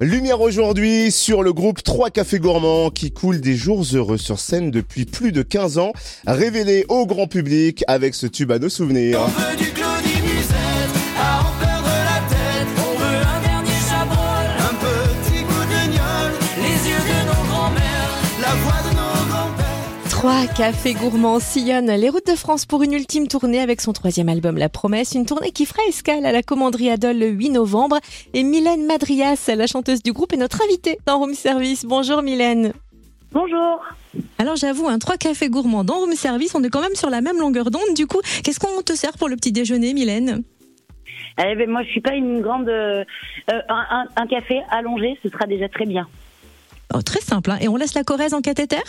Lumière 0.00 0.40
aujourd'hui 0.40 1.12
sur 1.12 1.42
le 1.42 1.52
groupe 1.52 1.82
3 1.82 2.10
Cafés 2.10 2.40
Gourmands 2.40 2.90
qui 2.90 3.12
coule 3.12 3.40
des 3.40 3.54
jours 3.54 3.84
heureux 3.94 4.18
sur 4.18 4.40
scène 4.40 4.70
depuis 4.70 5.04
plus 5.04 5.30
de 5.30 5.42
15 5.42 5.78
ans, 5.78 5.92
révélé 6.26 6.84
au 6.88 7.06
grand 7.06 7.28
public 7.28 7.84
avec 7.86 8.14
ce 8.14 8.26
tube 8.26 8.50
à 8.50 8.58
nos 8.58 8.68
souvenirs. 8.68 9.20
Trois 20.24 20.46
cafés 20.46 20.94
gourmands 20.94 21.38
sillonnent 21.38 21.90
les 21.94 22.08
routes 22.08 22.26
de 22.26 22.34
France 22.34 22.64
pour 22.64 22.82
une 22.82 22.94
ultime 22.94 23.28
tournée 23.28 23.60
avec 23.60 23.82
son 23.82 23.92
troisième 23.92 24.30
album 24.30 24.56
La 24.56 24.70
Promesse, 24.70 25.12
une 25.14 25.26
tournée 25.26 25.50
qui 25.50 25.66
fera 25.66 25.82
escale 25.86 26.24
à 26.24 26.32
la 26.32 26.42
commanderie 26.42 26.88
Adol 26.88 27.18
le 27.18 27.26
8 27.26 27.50
novembre. 27.50 27.98
Et 28.32 28.42
Mylène 28.42 28.86
Madrias, 28.86 29.50
la 29.54 29.66
chanteuse 29.66 30.02
du 30.02 30.14
groupe, 30.14 30.32
est 30.32 30.38
notre 30.38 30.62
invitée 30.64 30.96
dans 31.04 31.18
Room 31.18 31.34
Service. 31.34 31.84
Bonjour 31.84 32.22
Mylène. 32.22 32.72
Bonjour. 33.32 33.84
Alors 34.38 34.56
j'avoue, 34.56 34.88
un 34.88 34.98
trois 34.98 35.18
cafés 35.18 35.50
gourmands 35.50 35.84
dans 35.84 35.98
Room 35.98 36.14
Service, 36.14 36.54
on 36.54 36.64
est 36.64 36.70
quand 36.70 36.80
même 36.80 36.94
sur 36.94 37.10
la 37.10 37.20
même 37.20 37.36
longueur 37.38 37.70
d'onde. 37.70 37.92
Du 37.94 38.06
coup, 38.06 38.22
qu'est-ce 38.42 38.58
qu'on 38.58 38.80
te 38.80 38.94
sert 38.94 39.18
pour 39.18 39.28
le 39.28 39.36
petit 39.36 39.52
déjeuner, 39.52 39.92
Mylène? 39.92 40.42
Eh 41.38 41.54
ben, 41.54 41.68
moi, 41.68 41.82
je 41.82 41.90
suis 41.90 42.00
pas 42.00 42.14
une 42.14 42.40
grande. 42.40 42.70
euh, 42.70 43.04
euh, 43.52 43.60
un 43.68 44.26
café 44.26 44.62
allongé, 44.70 45.18
ce 45.22 45.28
sera 45.28 45.44
déjà 45.44 45.68
très 45.68 45.84
bien. 45.84 46.08
Oh, 46.94 47.02
Très 47.02 47.20
simple, 47.20 47.50
hein. 47.50 47.58
et 47.60 47.68
on 47.68 47.76
laisse 47.76 47.92
la 47.94 48.04
Corrèze 48.04 48.32
en 48.32 48.40
cathéter? 48.40 48.80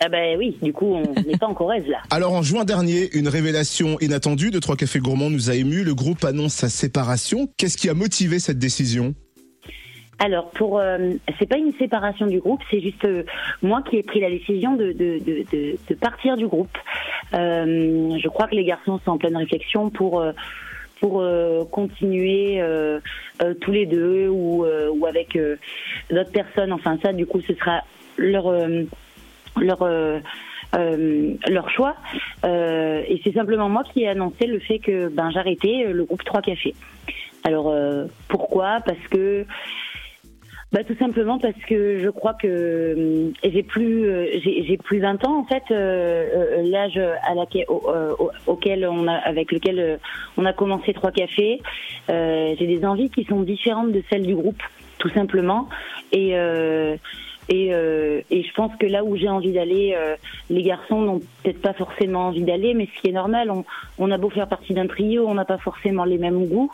Ah 0.00 0.08
ben 0.08 0.36
oui, 0.38 0.56
du 0.62 0.72
coup, 0.72 0.94
on 0.94 1.12
n'est 1.26 1.38
pas 1.38 1.46
en 1.46 1.54
Corrèze 1.54 1.86
là. 1.86 1.98
Alors 2.10 2.32
en 2.32 2.42
juin 2.42 2.64
dernier, 2.64 3.08
une 3.16 3.28
révélation 3.28 3.98
inattendue 4.00 4.50
de 4.50 4.58
3 4.58 4.76
Cafés 4.76 4.98
Gourmands 4.98 5.30
nous 5.30 5.50
a 5.50 5.54
ému. 5.54 5.84
Le 5.84 5.94
groupe 5.94 6.24
annonce 6.24 6.54
sa 6.54 6.68
séparation. 6.68 7.48
Qu'est-ce 7.56 7.76
qui 7.76 7.88
a 7.88 7.94
motivé 7.94 8.38
cette 8.38 8.58
décision? 8.58 9.14
Alors, 10.18 10.48
pour, 10.50 10.78
euh, 10.78 11.12
c'est 11.38 11.48
pas 11.48 11.58
une 11.58 11.74
séparation 11.74 12.26
du 12.26 12.40
groupe, 12.40 12.62
c'est 12.70 12.80
juste 12.80 13.04
euh, 13.04 13.24
moi 13.60 13.82
qui 13.82 13.96
ai 13.96 14.02
pris 14.02 14.20
la 14.20 14.30
décision 14.30 14.74
de, 14.74 14.92
de, 14.92 15.18
de, 15.18 15.44
de, 15.52 15.76
de 15.88 15.94
partir 15.94 16.38
du 16.38 16.46
groupe. 16.46 16.74
Euh, 17.34 18.16
je 18.18 18.28
crois 18.28 18.46
que 18.46 18.54
les 18.54 18.64
garçons 18.64 18.98
sont 19.04 19.10
en 19.10 19.18
pleine 19.18 19.36
réflexion 19.36 19.90
pour 19.90 20.20
euh, 20.20 20.32
pour 21.00 21.20
euh, 21.20 21.64
continuer 21.70 22.60
euh, 22.62 23.00
euh, 23.42 23.52
tous 23.60 23.72
les 23.72 23.84
deux 23.84 24.28
ou, 24.28 24.64
euh, 24.64 24.88
ou 24.90 25.06
avec 25.06 25.36
euh, 25.36 25.56
d'autres 26.10 26.32
personnes. 26.32 26.72
Enfin, 26.72 26.98
ça, 27.02 27.12
du 27.12 27.26
coup, 27.26 27.42
ce 27.42 27.54
sera 27.54 27.82
leur 28.16 28.46
euh, 28.46 28.84
leur 29.60 29.82
euh, 29.82 30.20
euh, 30.74 31.34
choix. 31.68 31.96
Euh, 32.44 33.02
et 33.08 33.20
c'est 33.24 33.32
simplement 33.32 33.68
moi 33.68 33.82
qui 33.84 34.02
ai 34.02 34.08
annoncé 34.08 34.46
le 34.46 34.58
fait 34.58 34.78
que 34.78 35.08
ben 35.08 35.30
j'arrêtais 35.30 35.84
euh, 35.86 35.92
le 35.92 36.04
groupe 36.04 36.24
3 36.24 36.42
Cafés. 36.42 36.74
Alors 37.44 37.72
pourquoi? 38.26 38.80
Parce 38.84 38.98
que 39.08 39.46
bah, 40.72 40.82
tout 40.82 40.96
simplement 40.98 41.38
parce 41.38 41.54
que 41.68 42.00
je 42.00 42.08
crois 42.10 42.34
que 42.34 43.30
j'ai 43.44 43.62
plus 43.62 44.10
j'ai 44.42 44.76
plus 44.76 44.98
20 44.98 45.24
ans 45.24 45.38
en 45.38 45.44
fait 45.44 45.62
l'âge 45.70 46.98
à 47.22 47.34
laquelle 47.36 47.66
avec 49.24 49.52
lequel 49.52 50.00
on 50.36 50.44
a 50.44 50.52
commencé 50.52 50.92
trois 50.92 51.12
cafés 51.12 51.62
j'ai 52.08 52.66
des 52.66 52.84
envies 52.84 53.10
qui 53.10 53.22
sont 53.26 53.42
différentes 53.42 53.92
de 53.92 54.02
celles 54.10 54.26
du 54.26 54.34
groupe 54.34 54.60
tout 54.98 55.10
simplement 55.10 55.68
et 56.10 56.34
et 58.36 58.42
je 58.42 58.52
pense 58.52 58.76
que 58.76 58.84
là 58.84 59.02
où 59.02 59.16
j'ai 59.16 59.30
envie 59.30 59.52
d'aller, 59.52 59.94
euh, 59.96 60.14
les 60.50 60.62
garçons 60.62 61.00
n'ont 61.00 61.20
peut-être 61.42 61.62
pas 61.62 61.72
forcément 61.72 62.26
envie 62.26 62.42
d'aller, 62.42 62.74
mais 62.74 62.86
ce 62.94 63.00
qui 63.00 63.08
est 63.08 63.12
normal, 63.12 63.50
on, 63.98 64.10
a 64.10 64.18
beau 64.18 64.28
faire 64.28 64.46
partie 64.46 64.74
d'un 64.74 64.86
trio, 64.86 65.26
on 65.26 65.32
n'a 65.32 65.46
pas 65.46 65.56
forcément 65.56 66.04
les 66.04 66.18
mêmes 66.18 66.46
goûts. 66.46 66.70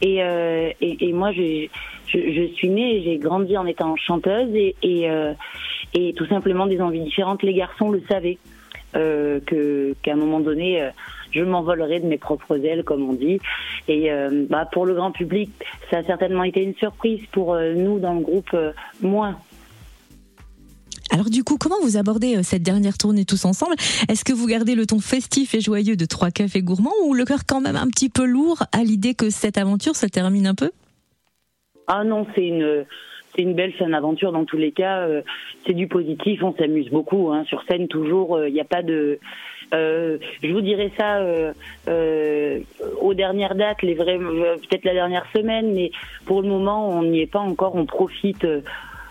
Et, 0.00 0.22
euh, 0.22 0.70
moi, 1.12 1.30
je, 1.32 1.68
suis 2.54 2.68
née, 2.70 3.02
j'ai 3.04 3.18
grandi 3.18 3.58
en 3.58 3.66
étant 3.66 3.96
chanteuse 3.96 4.48
euh, 4.84 5.34
et 5.92 6.12
tout 6.14 6.26
simplement 6.26 6.66
des 6.66 6.80
envies 6.80 7.04
différentes. 7.04 7.42
Les 7.42 7.52
garçons 7.52 7.90
le 7.90 8.02
savaient 8.08 8.38
qu'à 8.94 10.12
un 10.12 10.16
moment 10.16 10.40
donné, 10.40 10.88
je 11.32 11.42
m'envolerai 11.42 12.00
de 12.00 12.06
mes 12.06 12.16
propres 12.16 12.64
ailes, 12.64 12.84
comme 12.84 13.06
on 13.10 13.12
dit. 13.12 13.40
Et 13.88 14.08
bah, 14.48 14.66
pour 14.72 14.86
le 14.86 14.94
grand 14.94 15.10
public, 15.10 15.50
ça 15.90 15.98
a 15.98 16.02
certainement 16.04 16.44
été 16.44 16.62
une 16.62 16.76
surprise. 16.76 17.20
Pour 17.32 17.56
nous, 17.56 17.98
dans 17.98 18.14
le 18.14 18.20
groupe, 18.20 18.56
moins. 19.02 19.36
Alors 21.14 21.30
du 21.30 21.44
coup, 21.44 21.58
comment 21.60 21.76
vous 21.80 21.96
abordez 21.96 22.36
euh, 22.36 22.42
cette 22.42 22.64
dernière 22.64 22.98
tournée 22.98 23.24
tous 23.24 23.44
ensemble? 23.44 23.76
Est-ce 24.08 24.24
que 24.24 24.32
vous 24.32 24.48
gardez 24.48 24.74
le 24.74 24.84
ton 24.84 24.98
festif 24.98 25.54
et 25.54 25.60
joyeux 25.60 25.94
de 25.94 26.06
Trois 26.06 26.32
Cafés 26.32 26.60
Gourmands 26.60 26.90
ou 27.06 27.14
le 27.14 27.24
cœur 27.24 27.46
quand 27.46 27.60
même 27.60 27.76
un 27.76 27.86
petit 27.86 28.08
peu 28.08 28.24
lourd 28.24 28.64
à 28.72 28.82
l'idée 28.82 29.14
que 29.14 29.30
cette 29.30 29.56
aventure 29.56 29.94
se 29.94 30.06
termine 30.06 30.48
un 30.48 30.56
peu? 30.56 30.72
Ah 31.86 32.02
non, 32.02 32.26
c'est 32.34 32.44
une 32.44 32.84
c'est 33.36 33.42
une 33.42 33.54
belle 33.54 33.72
fin 33.74 33.88
d'aventure 33.88 34.32
dans 34.32 34.44
tous 34.44 34.56
les 34.56 34.72
cas. 34.72 35.06
euh, 35.06 35.22
c'est 35.64 35.72
du 35.72 35.86
positif, 35.86 36.42
on 36.42 36.52
s'amuse 36.56 36.90
beaucoup 36.90 37.30
hein, 37.30 37.44
sur 37.44 37.62
scène 37.68 37.86
toujours. 37.86 38.44
Il 38.44 38.52
n'y 38.52 38.60
a 38.60 38.64
pas 38.64 38.82
de 38.82 39.20
euh, 39.72 40.18
je 40.42 40.52
vous 40.52 40.62
dirais 40.62 40.90
ça 40.98 41.18
euh, 41.18 41.52
euh, 41.86 42.58
aux 43.00 43.14
dernières 43.14 43.54
dates, 43.54 43.82
les 43.82 43.94
vrais 43.94 44.18
euh, 44.18 44.56
peut-être 44.56 44.84
la 44.84 44.94
dernière 44.94 45.26
semaine, 45.32 45.74
mais 45.74 45.92
pour 46.26 46.42
le 46.42 46.48
moment 46.48 46.88
on 46.88 47.04
n'y 47.04 47.20
est 47.20 47.30
pas 47.30 47.38
encore. 47.38 47.76
On 47.76 47.86
profite. 47.86 48.44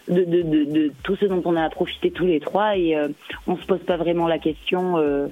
De, 0.08 0.92
tout 1.04 1.16
ce 1.16 1.26
dont 1.26 1.42
on 1.46 1.56
a 1.56 1.70
profité 1.70 2.12
tous 2.12 2.26
les 2.26 2.40
trois 2.40 2.78
et 2.78 2.96
euh, 2.96 3.08
on 3.48 3.58
se 3.58 3.66
pose 3.66 3.80
pas 3.80 3.98
vraiment 3.98 4.28
la 4.28 4.40
question. 4.40 4.98
euh, 4.98 5.28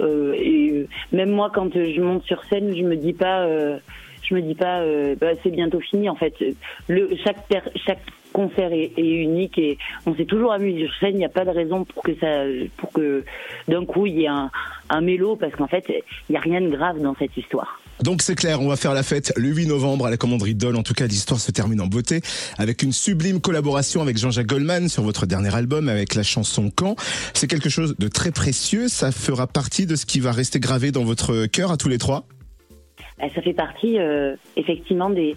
euh, 0.00 0.32
et 0.34 0.70
euh, 0.70 0.88
même 1.12 1.30
moi, 1.30 1.50
quand 1.52 1.72
je 1.74 2.00
monte 2.00 2.24
sur 2.24 2.44
scène, 2.44 2.74
je 2.76 2.82
me 2.82 2.96
dis 2.96 3.12
pas, 3.12 3.40
euh, 3.40 3.78
je 4.22 4.34
me 4.34 4.40
dis 4.40 4.54
pas, 4.54 4.80
euh, 4.80 5.16
bah, 5.20 5.30
c'est 5.42 5.50
bientôt 5.50 5.80
fini. 5.80 6.08
En 6.08 6.14
fait, 6.14 6.34
le 6.86 7.10
chaque 7.24 7.38
chaque 7.74 8.02
concert 8.32 8.72
est, 8.72 8.92
est 8.96 9.14
unique 9.22 9.58
et 9.58 9.78
on 10.06 10.14
s'est 10.14 10.26
toujours 10.26 10.52
amusé 10.52 10.86
sur 10.86 10.94
scène. 10.96 11.14
Il 11.14 11.18
n'y 11.18 11.24
a 11.24 11.30
pas 11.30 11.44
de 11.44 11.50
raison 11.50 11.84
pour 11.84 12.02
que 12.02 12.14
ça, 12.16 12.44
pour 12.76 12.92
que 12.92 13.24
d'un 13.66 13.84
coup 13.84 14.06
il 14.06 14.20
y 14.20 14.24
ait 14.24 14.28
un, 14.28 14.50
un 14.90 15.00
mélo 15.00 15.36
parce 15.36 15.54
qu'en 15.56 15.66
fait, 15.66 15.84
il 15.88 16.32
n'y 16.32 16.36
a 16.36 16.40
rien 16.40 16.60
de 16.60 16.68
grave 16.68 17.00
dans 17.00 17.14
cette 17.16 17.36
histoire. 17.36 17.80
Donc 18.02 18.22
c'est 18.22 18.34
clair, 18.34 18.60
on 18.60 18.68
va 18.68 18.76
faire 18.76 18.94
la 18.94 19.02
fête 19.02 19.32
le 19.36 19.48
8 19.48 19.66
novembre 19.66 20.06
à 20.06 20.10
la 20.10 20.16
commanderie 20.16 20.54
Dole. 20.54 20.76
En 20.76 20.82
tout 20.82 20.94
cas, 20.94 21.06
l'histoire 21.06 21.40
se 21.40 21.50
termine 21.50 21.80
en 21.80 21.86
beauté 21.86 22.20
avec 22.56 22.82
une 22.82 22.92
sublime 22.92 23.40
collaboration 23.40 24.00
avec 24.00 24.18
Jean-Jacques 24.18 24.46
Goldman 24.46 24.88
sur 24.88 25.02
votre 25.02 25.26
dernier 25.26 25.54
album 25.54 25.88
avec 25.88 26.14
la 26.14 26.22
chanson 26.22 26.70
Quand. 26.74 26.96
C'est 27.34 27.48
quelque 27.48 27.68
chose 27.68 27.96
de 27.98 28.08
très 28.08 28.30
précieux. 28.30 28.88
Ça 28.88 29.12
fera 29.12 29.46
partie 29.46 29.86
de 29.86 29.96
ce 29.96 30.06
qui 30.06 30.20
va 30.20 30.32
rester 30.32 30.60
gravé 30.60 30.92
dans 30.92 31.04
votre 31.04 31.46
cœur 31.46 31.72
à 31.72 31.76
tous 31.76 31.88
les 31.88 31.98
trois? 31.98 32.24
Euh, 33.22 33.26
ça 33.34 33.42
fait 33.42 33.52
partie 33.52 33.98
euh, 33.98 34.36
effectivement 34.56 35.10
des 35.10 35.36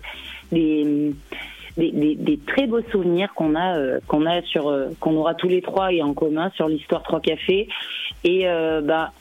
très 2.48 2.68
beaux 2.68 2.82
souvenirs 2.92 3.34
qu'on 3.36 3.56
a 3.56 3.78
euh, 3.78 4.00
qu'on 4.08 4.26
a 4.26 4.42
sur 4.44 4.70
euh, 4.70 4.90
qu'on 5.00 5.16
aura 5.16 5.34
tous 5.34 5.48
les 5.48 5.62
trois 5.62 5.92
et 5.92 6.02
en 6.02 6.14
commun 6.14 6.52
sur 6.56 6.68
l'histoire 6.68 7.04
trois 7.04 7.22
cafés 7.22 7.68
et 8.24 8.46
bah 8.84 9.12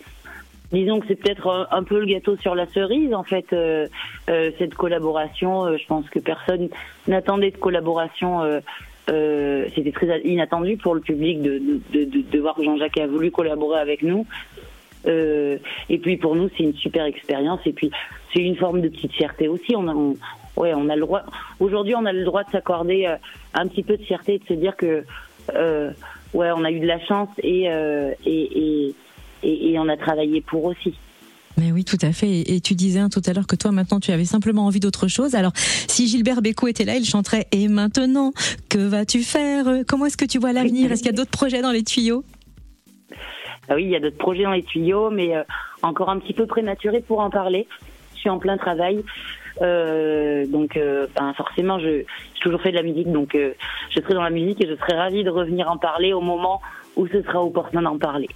disons 0.72 1.00
que 1.00 1.06
c'est 1.08 1.16
peut-être 1.16 1.68
un, 1.70 1.82
peu 1.82 1.98
le 2.00 2.06
gâteau 2.06 2.36
sur 2.36 2.54
la 2.54 2.66
cerise 2.66 3.12
en 3.14 3.24
fait 3.24 3.52
euh, 3.52 3.86
euh, 4.28 4.50
cette 4.58 4.74
collaboration 4.74 5.64
euh, 5.66 5.76
je 5.76 5.86
pense 5.86 6.08
que 6.10 6.18
personne 6.20 6.68
n'attendait 7.08 7.50
de 7.50 7.56
collaboration 7.56 8.42
euh, 8.42 8.60
euh, 9.10 9.66
c'était 9.74 9.90
très 9.92 10.20
inattendu 10.20 10.76
pour 10.76 10.94
le 10.94 11.00
public 11.00 11.42
de, 11.42 11.58
de, 11.92 12.04
de, 12.04 12.22
de- 12.22 12.38
voir 12.38 12.54
que 12.54 12.62
Jean-Jacques 12.62 12.98
a 12.98 13.06
voulu 13.08 13.30
collaborer 13.32 13.80
avec 13.80 14.02
nous 14.02 14.26
euh, 15.06 15.56
et 15.88 15.98
puis 15.98 16.16
pour 16.18 16.36
nous, 16.36 16.50
c'est 16.56 16.62
une 16.62 16.74
super 16.74 17.06
expérience. 17.06 17.60
Et 17.64 17.72
puis 17.72 17.90
c'est 18.34 18.42
une 18.42 18.56
forme 18.56 18.82
de 18.82 18.88
petite 18.90 19.12
fierté 19.14 19.48
aussi. 19.48 19.74
On 19.74 19.88
a, 19.88 19.94
on- 19.94 20.14
ouais, 20.58 20.74
on 20.74 20.90
a 20.90 20.94
le 20.94 21.00
droit. 21.00 21.22
Aujourd'hui, 21.58 21.94
on 21.96 22.04
a 22.04 22.12
le 22.12 22.22
droit 22.24 22.44
de 22.44 22.50
s'accorder 22.50 23.08
un 23.54 23.66
petit 23.66 23.82
peu 23.82 23.96
de 23.96 24.02
fierté, 24.02 24.38
de 24.38 24.44
se 24.44 24.52
dire 24.52 24.76
que 24.76 25.04
ouais, 26.34 26.50
on 26.54 26.64
a 26.64 26.70
eu 26.70 26.80
de 26.80 26.86
la 26.86 27.00
chance 27.00 27.30
et 27.42 27.62
et, 27.64 28.18
et, 28.26 28.94
et, 29.42 29.72
et 29.72 29.78
on 29.78 29.88
a 29.88 29.96
travaillé 29.96 30.40
pour 30.40 30.64
aussi. 30.64 30.94
Mais 31.56 31.72
oui, 31.72 31.84
tout 31.84 31.98
à 32.00 32.12
fait. 32.12 32.40
Et, 32.46 32.60
tu 32.60 32.74
disais 32.74 33.00
hein, 33.00 33.08
tout 33.10 33.20
à 33.26 33.32
l'heure 33.32 33.46
que 33.46 33.56
toi, 33.56 33.70
maintenant, 33.70 34.00
tu 34.00 34.12
avais 34.12 34.24
simplement 34.24 34.64
envie 34.64 34.80
d'autre 34.80 35.08
chose. 35.08 35.34
Alors, 35.34 35.52
si 35.54 36.08
Gilbert 36.08 36.40
Bécaud 36.40 36.68
était 36.68 36.84
là, 36.84 36.96
il 36.96 37.04
chanterait 37.04 37.48
«Et 37.52 37.68
maintenant, 37.68 38.32
que 38.68 38.78
vas-tu 38.78 39.22
faire? 39.22 39.66
Comment 39.86 40.06
est-ce 40.06 40.16
que 40.16 40.24
tu 40.24 40.38
vois 40.38 40.52
l'avenir? 40.52 40.90
Est-ce 40.90 41.02
qu'il 41.02 41.10
y 41.10 41.14
a 41.14 41.16
d'autres 41.16 41.30
projets 41.30 41.60
dans 41.60 41.72
les 41.72 41.82
tuyaux? 41.82 42.24
Ah 43.68 43.74
oui, 43.74 43.84
il 43.84 43.90
y 43.90 43.96
a 43.96 44.00
d'autres 44.00 44.16
projets 44.16 44.44
dans 44.44 44.52
les 44.52 44.62
tuyaux, 44.62 45.10
mais 45.10 45.36
euh, 45.36 45.42
encore 45.82 46.08
un 46.08 46.18
petit 46.18 46.32
peu 46.32 46.46
prématuré 46.46 47.00
pour 47.00 47.20
en 47.20 47.30
parler. 47.30 47.68
Je 48.14 48.20
suis 48.20 48.30
en 48.30 48.38
plein 48.38 48.56
travail. 48.56 49.04
Euh, 49.60 50.46
donc 50.46 50.76
euh, 50.76 51.06
ben, 51.14 51.34
forcément, 51.34 51.78
je 51.78 52.04
j'ai 52.34 52.40
toujours 52.40 52.62
fait 52.62 52.70
de 52.70 52.76
la 52.76 52.82
musique, 52.82 53.12
donc 53.12 53.34
euh, 53.34 53.52
je 53.90 54.00
serai 54.00 54.14
dans 54.14 54.22
la 54.22 54.30
musique 54.30 54.64
et 54.64 54.68
je 54.68 54.74
serai 54.76 54.94
ravie 54.96 55.24
de 55.24 55.30
revenir 55.30 55.70
en 55.70 55.76
parler 55.76 56.14
au 56.14 56.22
moment 56.22 56.62
où 56.96 57.06
ce 57.06 57.22
sera 57.22 57.44
opportun 57.44 57.82
d'en 57.82 57.98
parler. 57.98 58.28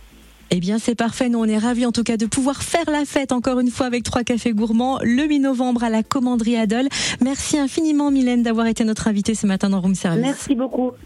Eh 0.50 0.61
bien, 0.61 0.79
c'est 0.79 0.94
parfait. 0.94 1.29
Nous, 1.29 1.38
on 1.38 1.44
est 1.44 1.58
ravis 1.58 1.87
en 1.87 1.93
tout 1.93 2.02
cas 2.02 2.17
de 2.17 2.26
pouvoir 2.26 2.62
faire 2.62 2.91
la 2.91 3.05
fête 3.05 3.32
encore 3.32 3.61
une 3.61 3.70
fois 3.70 3.87
avec 3.87 4.02
Trois 4.02 4.25
Cafés 4.25 4.52
Gourmands 4.52 4.99
le 5.02 5.25
8 5.25 5.41
novembre 5.41 5.85
à 5.85 5.91
la 5.91 6.02
Commanderie 6.02 6.56
Adol. 6.56 6.88
Merci 7.20 7.58
infiniment, 7.58 8.11
Mylène, 8.11 8.43
d'avoir 8.43 8.67
été 8.67 8.85
notre 8.85 9.08
invitée 9.08 9.35
ce 9.35 9.46
matin 9.46 9.70
dans 9.70 9.81
Room 9.81 9.94
Service. 9.94 10.23
Merci 10.23 10.55
beaucoup. 10.55 10.93